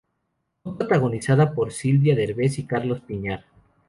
[0.63, 3.45] Fue protagonizada por Silvia Derbez y Carlos Piñar.